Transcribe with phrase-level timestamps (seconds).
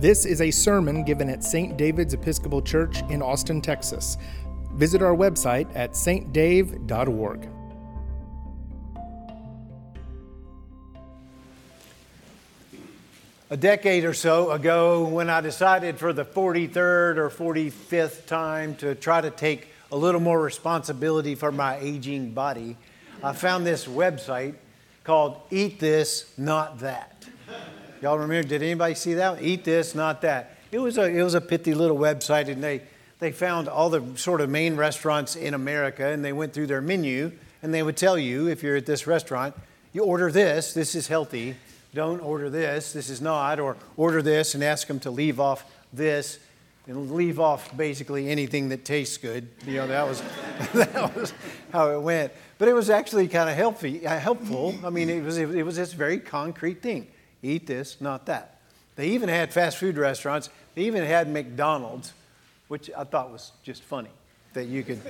[0.00, 1.76] This is a sermon given at St.
[1.76, 4.16] David's Episcopal Church in Austin, Texas.
[4.74, 7.48] Visit our website at stdave.org.
[13.50, 18.94] A decade or so ago, when I decided for the 43rd or 45th time to
[18.94, 22.76] try to take a little more responsibility for my aging body,
[23.20, 24.54] I found this website
[25.02, 27.24] called Eat This, Not That.
[28.00, 29.42] Y'all remember, did anybody see that?
[29.42, 30.56] Eat this, not that.
[30.70, 32.82] It was a, it was a pithy little website, and they,
[33.18, 36.80] they found all the sort of main restaurants in America, and they went through their
[36.80, 39.54] menu, and they would tell you if you're at this restaurant,
[39.92, 41.56] you order this, this is healthy.
[41.94, 43.58] Don't order this, this is not.
[43.58, 46.38] Or order this and ask them to leave off this
[46.86, 49.48] and leave off basically anything that tastes good.
[49.66, 50.22] You know, that was,
[50.74, 51.32] that was
[51.72, 52.32] how it went.
[52.58, 54.74] But it was actually kind of healthy, uh, helpful.
[54.84, 57.08] I mean, it was, it was this very concrete thing
[57.42, 58.58] eat this, not that.
[58.96, 60.50] They even had fast food restaurants.
[60.74, 62.12] They even had McDonald's,
[62.68, 64.10] which I thought was just funny
[64.54, 65.00] that you could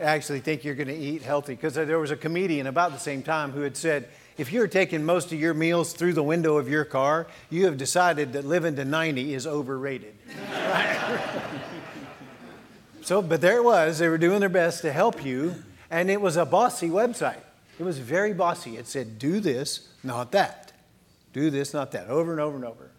[0.00, 1.54] actually think you're going to eat healthy.
[1.54, 5.04] Because there was a comedian about the same time who had said, if you're taking
[5.04, 8.76] most of your meals through the window of your car, you have decided that living
[8.76, 10.14] to 90 is overrated.
[13.00, 13.98] so, but there it was.
[13.98, 15.54] They were doing their best to help you,
[15.90, 17.40] and it was a bossy website.
[17.78, 18.76] It was very bossy.
[18.76, 20.65] It said, do this, not that.
[21.36, 22.90] Do this, not that, over and over and over.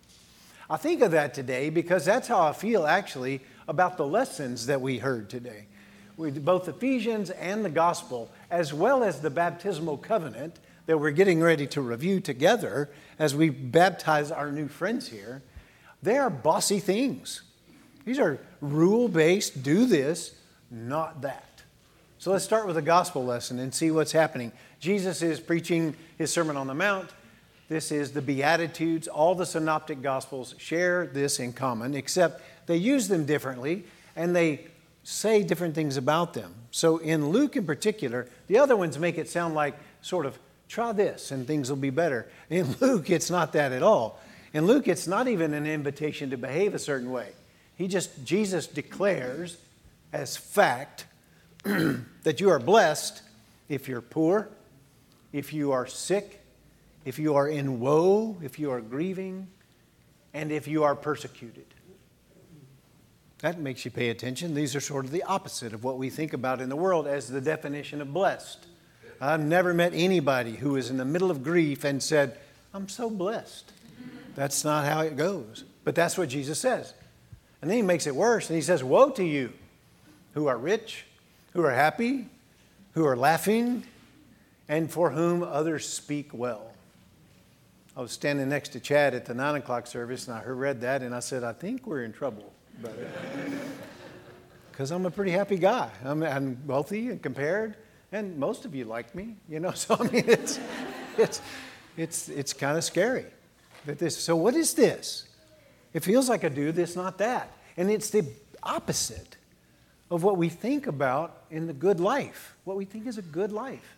[0.69, 4.79] I think of that today because that's how I feel actually about the lessons that
[4.79, 5.65] we heard today.
[6.17, 11.41] With both Ephesians and the gospel, as well as the baptismal covenant that we're getting
[11.41, 15.41] ready to review together as we baptize our new friends here,
[16.03, 17.41] they are bossy things.
[18.05, 20.35] These are rule based, do this,
[20.69, 21.63] not that.
[22.19, 24.51] So let's start with the gospel lesson and see what's happening.
[24.79, 27.09] Jesus is preaching his Sermon on the Mount.
[27.69, 29.07] This is the Beatitudes.
[29.07, 33.83] All the synoptic gospels share this in common, except they use them differently
[34.15, 34.65] and they
[35.03, 36.53] say different things about them.
[36.71, 40.91] So in Luke in particular, the other ones make it sound like sort of try
[40.91, 42.27] this and things will be better.
[42.49, 44.19] In Luke, it's not that at all.
[44.53, 47.29] In Luke, it's not even an invitation to behave a certain way.
[47.75, 49.57] He just, Jesus declares
[50.13, 51.05] as fact
[51.63, 53.21] that you are blessed
[53.69, 54.47] if you're poor,
[55.33, 56.41] if you are sick,
[57.07, 59.47] if you are in woe, if you are grieving,
[60.33, 61.63] and if you are persecuted.
[63.39, 64.53] That makes you pay attention.
[64.53, 67.29] These are sort of the opposite of what we think about in the world as
[67.29, 68.65] the definition of blessed.
[69.21, 72.37] I've never met anybody who is in the middle of grief and said,
[72.73, 73.71] I'm so blessed.
[74.35, 75.63] That's not how it goes.
[75.85, 76.93] But that's what Jesus says.
[77.61, 79.53] And then he makes it worse and he says, Woe to you
[80.33, 81.05] who are rich,
[81.53, 82.27] who are happy,
[82.95, 83.85] who are laughing,
[84.67, 86.73] and for whom others speak well.
[87.97, 91.01] I was standing next to Chad at the nine o'clock service, and I read that,
[91.01, 92.53] and I said, I think we're in trouble.
[94.71, 95.89] Because I'm a pretty happy guy.
[96.05, 97.75] I'm, I'm, wealthy and compared,
[98.11, 99.71] and most of you like me, you know.
[99.75, 100.59] So I mean, it's
[101.17, 101.41] it's
[101.97, 103.25] it's it's kind of scary
[103.87, 104.15] that this.
[104.15, 105.27] So what is this?
[105.91, 108.27] It feels like a do this, not that, and it's the
[108.61, 109.37] opposite
[110.11, 112.55] of what we think about in the good life.
[112.63, 113.97] What we think is a good life,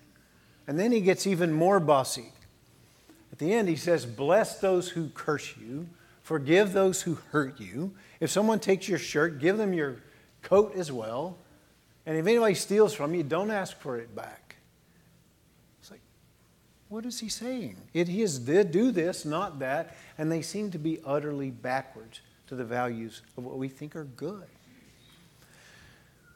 [0.67, 2.31] and then he gets even more bossy.
[3.31, 5.87] At the end, he says, Bless those who curse you,
[6.23, 7.93] forgive those who hurt you.
[8.19, 9.97] If someone takes your shirt, give them your
[10.41, 11.37] coat as well.
[12.05, 14.55] And if anybody steals from you, don't ask for it back.
[15.79, 16.01] It's like,
[16.87, 17.77] what is he saying?
[17.93, 22.55] It, he is do this, not that, and they seem to be utterly backwards to
[22.55, 24.47] the values of what we think are good.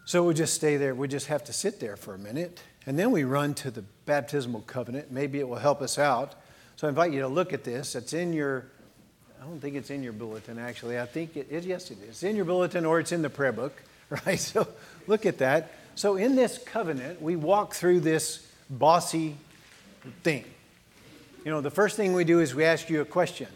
[0.05, 0.93] So we just stay there.
[0.93, 2.61] We just have to sit there for a minute.
[2.85, 5.11] And then we run to the baptismal covenant.
[5.11, 6.35] Maybe it will help us out.
[6.75, 7.95] So I invite you to look at this.
[7.95, 8.65] It's in your,
[9.41, 10.99] I don't think it's in your bulletin actually.
[10.99, 12.09] I think it is, yes, it is.
[12.09, 13.81] It's in your bulletin or it's in the prayer book,
[14.25, 14.39] right?
[14.39, 14.67] So
[15.07, 15.71] look at that.
[15.95, 19.35] So in this covenant, we walk through this bossy
[20.23, 20.45] thing.
[21.45, 23.47] You know, the first thing we do is we ask you a question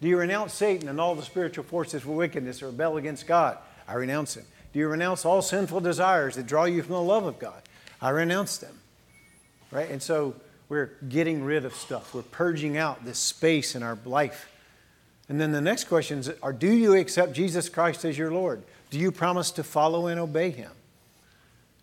[0.00, 3.58] Do you renounce Satan and all the spiritual forces for wickedness or rebel against God?
[3.88, 4.44] I renounce him.
[4.72, 7.60] Do you renounce all sinful desires that draw you from the love of God?
[8.00, 8.78] I renounce them.
[9.72, 9.90] Right?
[9.90, 10.34] And so
[10.70, 12.14] we're getting rid of stuff.
[12.14, 14.48] We're purging out this space in our life.
[15.28, 18.62] And then the next questions are, Do you accept Jesus Christ as your Lord?
[18.88, 20.70] Do you promise to follow and obey Him?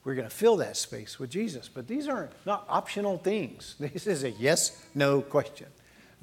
[0.04, 1.69] We're going to fill that space with Jesus.
[1.72, 3.75] But these aren't not optional things.
[3.80, 5.68] This is a yes no question.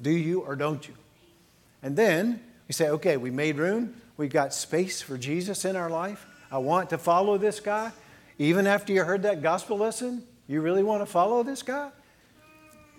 [0.01, 0.95] Do you or don't you?
[1.83, 4.01] And then we say, okay, we made room.
[4.17, 6.25] We've got space for Jesus in our life.
[6.51, 7.91] I want to follow this guy.
[8.39, 11.91] Even after you heard that gospel lesson, you really want to follow this guy?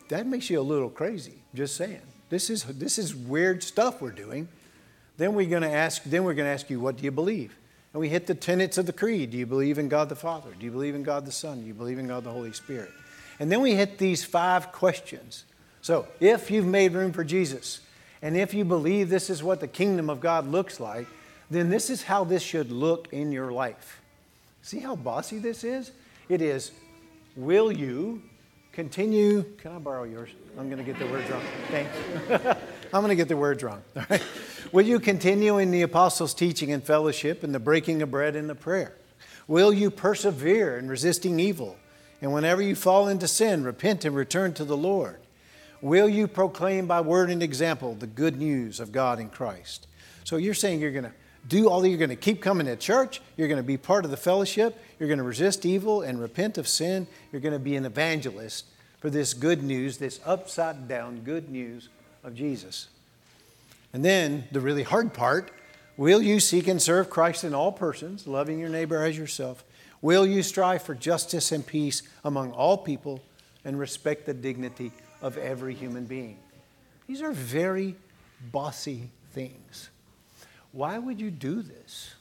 [0.08, 2.00] That makes you a little crazy, just saying.
[2.28, 4.48] This is, this is weird stuff we're doing.
[5.16, 7.56] Then we're going to ask, then we're going to ask you, what do you believe?
[7.92, 9.30] And we hit the tenets of the creed.
[9.30, 10.50] Do you believe in God the Father?
[10.58, 11.60] Do you believe in God the Son?
[11.60, 12.90] Do you believe in God the Holy Spirit?
[13.38, 15.44] And then we hit these five questions.
[15.80, 17.80] So, if you've made room for Jesus,
[18.20, 21.06] and if you believe this is what the kingdom of God looks like,
[21.50, 24.00] then this is how this should look in your life.
[24.62, 25.92] See how bossy this is?
[26.28, 26.72] It is,
[27.36, 28.22] will you
[28.76, 29.42] continue?
[29.56, 30.28] Can I borrow yours?
[30.58, 31.42] I'm going to get the words wrong.
[31.70, 31.96] Thanks.
[32.92, 33.82] I'm going to get the words wrong.
[33.96, 34.22] All right.
[34.70, 38.50] Will you continue in the apostles' teaching and fellowship and the breaking of bread and
[38.50, 38.94] the prayer?
[39.48, 41.78] Will you persevere in resisting evil?
[42.20, 45.20] And whenever you fall into sin, repent and return to the Lord.
[45.80, 49.86] Will you proclaim by word and example the good news of God in Christ?
[50.24, 51.14] So you're saying you're going to
[51.48, 54.04] do all that, you're going to keep coming to church, you're going to be part
[54.04, 57.58] of the fellowship, you're going to resist evil and repent of sin, you're going to
[57.58, 58.66] be an evangelist
[59.00, 61.88] for this good news, this upside down good news
[62.24, 62.88] of Jesus.
[63.92, 65.50] And then the really hard part
[65.96, 69.64] will you seek and serve Christ in all persons, loving your neighbor as yourself?
[70.02, 73.22] Will you strive for justice and peace among all people
[73.64, 76.38] and respect the dignity of every human being?
[77.06, 77.96] These are very
[78.52, 79.88] bossy things.
[80.76, 82.14] Why would you do this?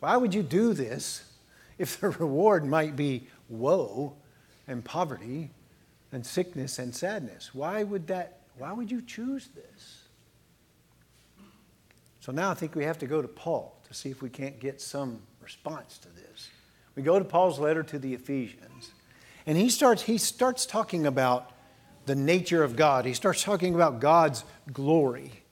[0.00, 1.24] Why would you do this
[1.78, 4.12] if the reward might be woe
[4.68, 5.48] and poverty
[6.12, 7.54] and sickness and sadness?
[7.54, 10.02] Why would that why would you choose this?
[12.20, 14.60] So now I think we have to go to Paul to see if we can't
[14.60, 16.50] get some response to this.
[16.96, 18.92] We go to Paul's letter to the Ephesians,
[19.46, 21.50] and he starts, he starts talking about
[22.04, 23.06] the nature of God.
[23.06, 25.43] He starts talking about God's glory.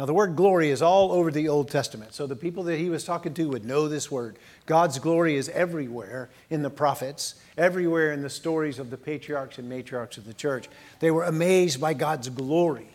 [0.00, 2.88] Now, the word glory is all over the Old Testament, so the people that he
[2.88, 4.38] was talking to would know this word.
[4.64, 9.70] God's glory is everywhere in the prophets, everywhere in the stories of the patriarchs and
[9.70, 10.70] matriarchs of the church.
[11.00, 12.88] They were amazed by God's glory,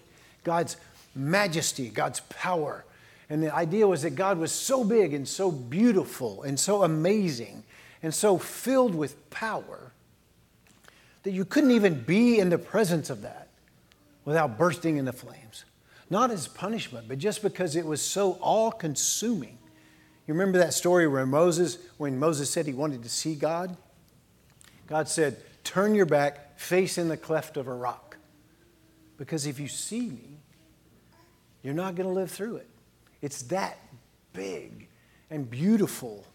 [0.43, 0.77] God's
[1.13, 2.85] majesty, God's power.
[3.29, 7.65] And the idea was that God was so big and so beautiful and so amazing
[8.01, 9.91] and so filled with power
[11.21, 13.49] that you couldn't even be in the presence of that
[14.25, 15.65] without bursting into flames.
[16.09, 19.57] Not as punishment, but just because it was so all consuming.
[20.27, 23.75] You remember that story where Moses, when Moses said he wanted to see God?
[24.87, 28.17] God said, Turn your back, face in the cleft of a rock.
[29.17, 30.37] Because if you see me,
[31.63, 32.69] you're not going to live through it.
[33.21, 33.79] It's that
[34.33, 34.87] big
[35.31, 36.25] and beautiful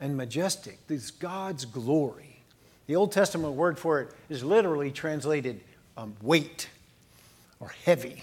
[0.00, 0.86] and majestic.
[0.86, 2.44] This God's glory.
[2.86, 5.60] The Old Testament word for it is literally translated
[5.96, 6.68] um, weight
[7.58, 8.22] or heavy.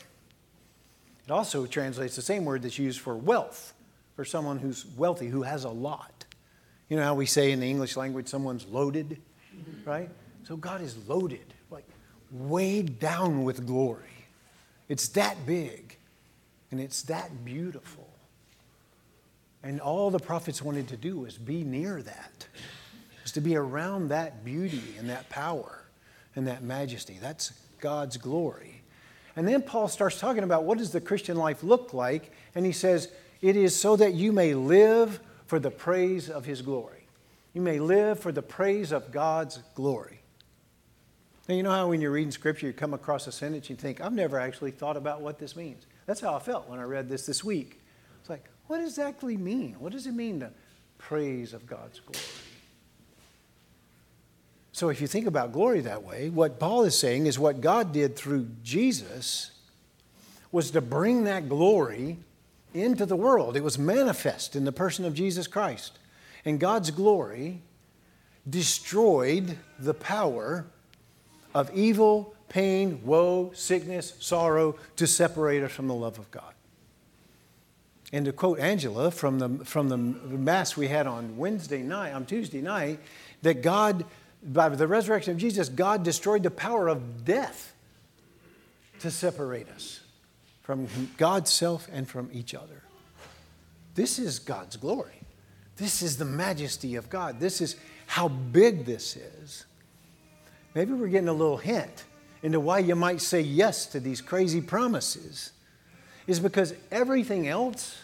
[1.27, 3.74] It also translates the same word that's used for wealth,
[4.15, 6.24] for someone who's wealthy, who has a lot.
[6.88, 9.19] You know how we say in the English language, someone's loaded,
[9.83, 10.09] right?
[10.47, 11.83] So God is loaded, like
[12.31, 14.06] weighed down with glory.
[14.88, 15.97] It's that big
[16.71, 18.07] and it's that beautiful.
[19.63, 22.47] And all the prophets wanted to do was be near that,
[23.21, 25.83] was to be around that beauty and that power
[26.38, 27.18] and that majesty.
[27.21, 27.51] That's
[27.81, 28.76] God's glory.
[29.38, 32.72] And then Paul starts talking about what does the Christian life look like, and he
[32.72, 37.07] says, It is so that you may live for the praise of his glory.
[37.54, 40.22] You may live for the praise of God's glory.
[41.48, 44.01] Now, you know how when you're reading scripture, you come across a sentence, you think,
[44.01, 45.86] I've never actually thought about what this means.
[46.07, 47.80] That's how I felt when I read this this week.
[48.19, 49.76] It's like, what does that exactly mean?
[49.80, 50.52] What does it mean to
[50.97, 52.26] praise of God's glory?
[54.78, 57.92] So, if you think about glory that way, what Paul is saying is what God
[57.92, 59.50] did through Jesus
[60.52, 62.19] was to bring that glory
[62.76, 63.57] into the world.
[63.57, 65.98] It was manifest in the person of Jesus Christ.
[66.46, 67.64] And God's glory
[68.48, 70.68] destroyed the power
[71.56, 76.54] of evil, pain, woe, sickness, sorrow to separate us from the love of God.
[78.14, 82.28] And to quote Angela from the, from the Mass we had on Wednesday night, on
[82.28, 83.00] Tuesday night,
[83.42, 84.06] that God,
[84.47, 87.73] by the resurrection of Jesus, God destroyed the power of death
[88.99, 89.99] to separate us
[90.63, 90.87] from
[91.18, 92.83] God's self and from each other.
[93.95, 95.21] This is God's glory.
[95.77, 97.39] This is the majesty of God.
[97.39, 97.75] This is
[98.07, 99.66] how big this is.
[100.73, 102.06] Maybe we're getting a little hint
[102.42, 105.51] into why you might say yes to these crazy promises
[106.25, 107.97] is because everything else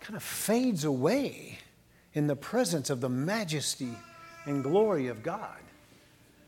[0.00, 1.58] kind of fades away
[2.14, 3.94] in the presence of the majesty
[4.46, 5.56] and glory of God.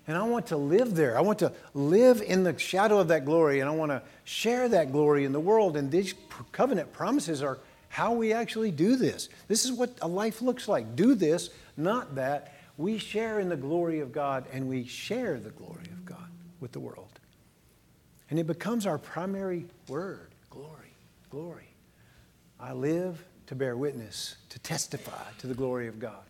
[0.09, 1.17] And I want to live there.
[1.17, 4.69] I want to live in the shadow of that glory, and I want to share
[4.69, 5.77] that glory in the world.
[5.77, 6.15] And these
[6.51, 7.59] covenant promises are
[7.89, 9.29] how we actually do this.
[9.49, 10.97] This is what a life looks like.
[10.97, 12.55] Do this, not that.
[12.79, 16.73] We share in the glory of God, and we share the glory of God with
[16.73, 17.21] the world.
[18.31, 20.95] And it becomes our primary word glory,
[21.31, 21.69] glory,
[22.59, 26.23] I live to bear witness, to testify to the glory of God.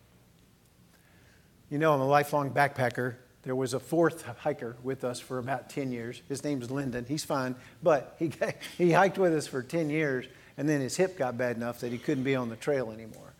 [1.69, 3.15] You know, I'm a lifelong backpacker.
[3.43, 6.21] There was a fourth hiker with us for about 10 years.
[6.29, 7.05] His name's Lyndon.
[7.07, 8.31] He's fine, but he,
[8.77, 10.25] he hiked with us for 10 years,
[10.57, 13.33] and then his hip got bad enough that he couldn't be on the trail anymore.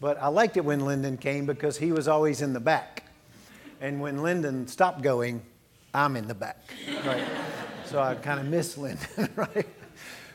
[0.00, 3.04] But I liked it when Lyndon came because he was always in the back.
[3.80, 5.42] And when Lyndon stopped going,
[5.94, 6.58] I'm in the back,
[7.04, 7.24] right?
[7.84, 9.66] so I kind of miss Lyndon, right?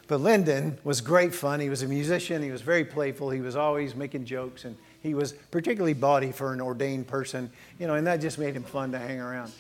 [0.08, 1.60] But Lyndon was great fun.
[1.60, 2.44] He was a musician.
[2.44, 3.30] He was very playful.
[3.30, 7.86] He was always making jokes, and he was particularly bawdy for an ordained person, you
[7.86, 9.52] know, and that just made him fun to hang around.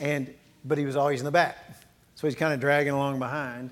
[0.00, 0.32] And
[0.64, 1.58] but he was always in the back,
[2.14, 3.68] so he's kind of dragging along behind,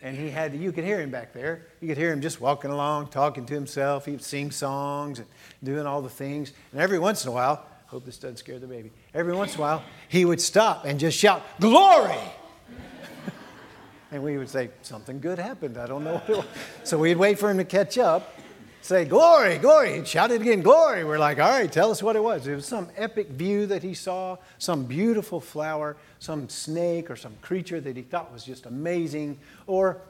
[0.00, 1.66] and he had you could hear him back there.
[1.80, 4.06] You could hear him just walking along, talking to himself.
[4.06, 5.26] He'd sing songs and
[5.62, 8.68] doing all the things, and every once in a while, hope this doesn't scare the
[8.68, 8.92] baby.
[9.12, 12.14] Every once in a while, he would stop and just shout, "Glory!"
[14.12, 15.78] And we would say, Something good happened.
[15.78, 16.46] I don't know what it was.
[16.82, 18.39] So we'd wait for him to catch up,
[18.82, 19.96] say, Glory, glory.
[19.96, 21.04] He'd shout it again, Glory.
[21.04, 22.46] We're like, All right, tell us what it was.
[22.46, 27.34] It was some epic view that he saw, some beautiful flower, some snake or some
[27.42, 30.00] creature that he thought was just amazing, or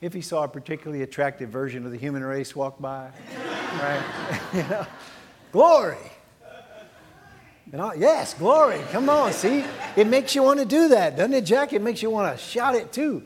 [0.00, 3.10] if he saw a particularly attractive version of the human race walk by,
[3.80, 4.38] right?
[4.54, 4.86] you know,
[5.52, 5.96] glory.
[7.72, 8.80] And I, yes, glory.
[8.92, 9.64] Come on, see?
[9.96, 11.72] It makes you want to do that, doesn't it, Jack?
[11.72, 13.24] It makes you want to shout it too.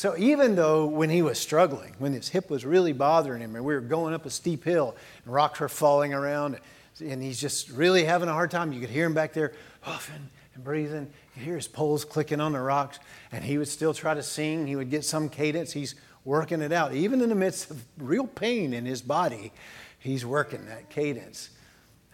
[0.00, 3.62] So even though when he was struggling, when his hip was really bothering him, and
[3.62, 6.58] we were going up a steep hill and rocks were falling around,
[7.00, 9.52] and he's just really having a hard time, you could hear him back there
[9.82, 11.02] huffing and breathing.
[11.02, 12.98] You could hear his poles clicking on the rocks,
[13.30, 14.66] and he would still try to sing.
[14.66, 15.70] He would get some cadence.
[15.70, 16.94] He's working it out.
[16.94, 19.52] Even in the midst of real pain in his body,
[19.98, 21.50] he's working that cadence.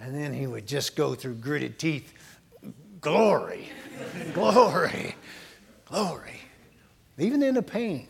[0.01, 2.13] And then he would just go through gritted teeth
[3.01, 3.69] glory,
[4.35, 5.15] glory,
[5.85, 6.41] glory.
[7.19, 8.09] Even in the pain,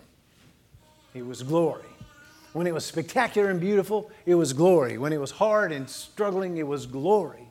[1.15, 1.83] it was glory.
[2.53, 4.99] When it was spectacular and beautiful, it was glory.
[4.99, 7.47] When it was hard and struggling, it was glory.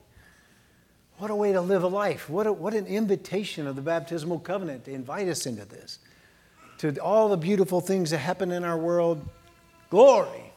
[1.17, 2.29] What a way to live a life.
[2.29, 5.99] What, a, what an invitation of the baptismal covenant to invite us into this.
[6.79, 9.25] To all the beautiful things that happen in our world,
[9.89, 10.51] glory.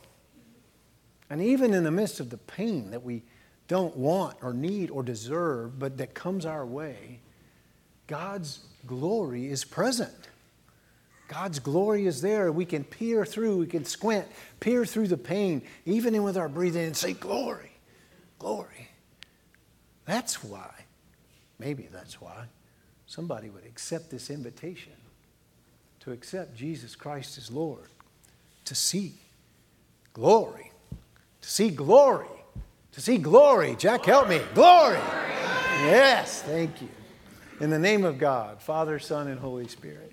[1.30, 3.22] And even in the midst of the pain that we
[3.68, 7.20] don't want or need or deserve, but that comes our way,
[8.06, 10.28] God's glory is present.
[11.28, 12.50] God's glory is there.
[12.50, 14.26] We can peer through, we can squint,
[14.60, 17.70] peer through the pain, even in with our breathing, and say, Glory,
[18.38, 18.88] glory.
[20.06, 20.70] That's why,
[21.58, 22.46] maybe that's why,
[23.06, 24.94] somebody would accept this invitation
[26.00, 27.88] to accept Jesus Christ as Lord,
[28.64, 29.12] to see
[30.14, 30.72] glory,
[31.42, 32.26] to see glory,
[32.92, 33.76] to see glory.
[33.78, 34.40] Jack, help me.
[34.54, 34.98] Glory.
[35.82, 36.88] Yes, thank you.
[37.60, 40.12] In the name of God, Father, Son, and Holy Spirit.